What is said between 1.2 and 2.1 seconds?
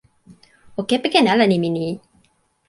ala nimi ni.